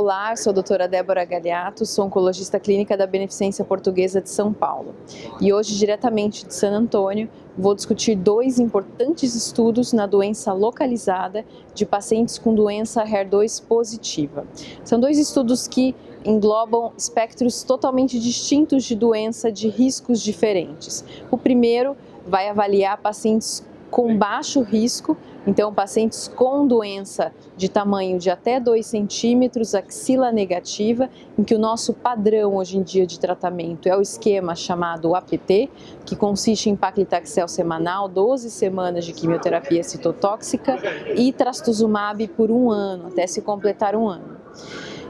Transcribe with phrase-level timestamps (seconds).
[0.00, 4.94] Olá, sou a doutora Débora Galiato, sou oncologista clínica da Beneficência Portuguesa de São Paulo.
[5.40, 11.44] E hoje, diretamente de San Antônio, vou discutir dois importantes estudos na doença localizada
[11.74, 14.46] de pacientes com doença HER2 positiva.
[14.84, 21.04] São dois estudos que englobam espectros totalmente distintos de doença de riscos diferentes.
[21.28, 25.16] O primeiro vai avaliar pacientes com baixo risco,
[25.46, 31.58] então pacientes com doença de tamanho de até 2 centímetros, axila negativa, em que o
[31.58, 35.70] nosso padrão hoje em dia de tratamento é o esquema chamado APT,
[36.04, 40.76] que consiste em paclitaxel semanal, 12 semanas de quimioterapia citotóxica
[41.16, 44.36] e trastuzumab por um ano, até se completar um ano.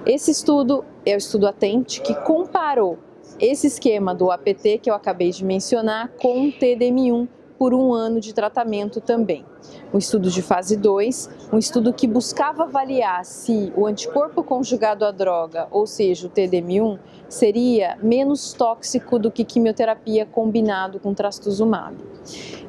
[0.06, 2.98] Esse estudo é o estudo ATENT, que comparou
[3.40, 7.28] esse esquema do APT que eu acabei de mencionar com o TDM1,
[7.58, 9.44] por um ano de tratamento também.
[9.92, 15.10] Um estudo de fase 2, um estudo que buscava avaliar se o anticorpo conjugado à
[15.10, 21.96] droga, ou seja, o TDM1, seria menos tóxico do que quimioterapia combinado com trastuzumab.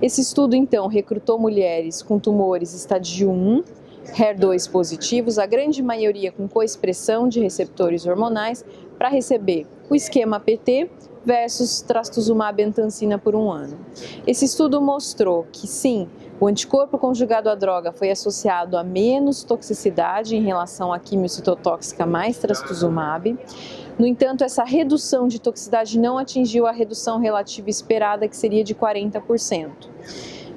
[0.01, 3.63] Esse estudo, então, recrutou mulheres com tumores estadio 1,
[4.13, 8.65] HER2 positivos, a grande maioria com coexpressão de receptores hormonais,
[8.97, 10.89] para receber o esquema PT
[11.25, 13.77] versus trastuzumab entancina por um ano.
[14.25, 16.07] Esse estudo mostrou que sim,
[16.39, 22.37] o anticorpo conjugado à droga foi associado a menos toxicidade em relação à quimiocitotóxica mais
[22.37, 23.37] trastuzumab.
[23.97, 28.73] No entanto, essa redução de toxicidade não atingiu a redução relativa esperada, que seria de
[28.73, 29.69] 40%.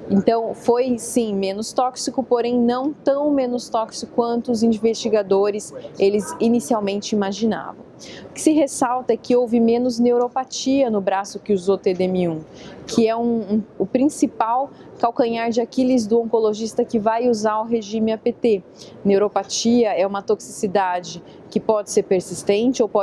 [0.09, 7.15] Então, foi sim menos tóxico, porém não tão menos tóxico quanto os investigadores eles inicialmente
[7.15, 7.83] imaginavam.
[8.29, 12.41] O que se ressalta é que houve menos neuropatia no braço que usou TDM1,
[12.85, 17.65] que é um, um, o principal calcanhar de Aquiles do oncologista que vai usar o
[17.65, 18.63] regime APT.
[19.05, 22.91] Neuropatia é uma toxicidade que pode ser persistente ou pode